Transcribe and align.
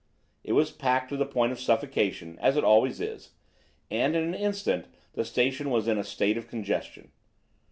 It 0.43 0.53
was 0.53 0.71
packed 0.71 1.09
to 1.09 1.15
the 1.15 1.27
point 1.27 1.51
of 1.51 1.59
suffocation, 1.59 2.39
as 2.41 2.57
it 2.57 2.63
always 2.63 2.99
is, 2.99 3.33
and 3.91 4.15
in 4.15 4.23
an 4.23 4.33
instant 4.33 4.87
the 5.13 5.23
station 5.23 5.69
was 5.69 5.87
in 5.87 5.99
a 5.99 6.03
state 6.03 6.37
of 6.37 6.47
congestion. 6.47 7.11